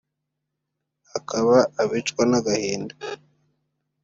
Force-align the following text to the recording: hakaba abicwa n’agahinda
hakaba 1.11 1.55
abicwa 1.81 2.21
n’agahinda 2.29 2.95